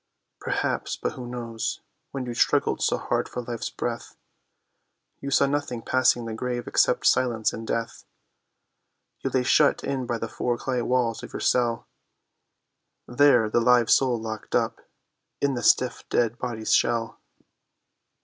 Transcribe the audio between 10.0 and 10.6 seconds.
by the four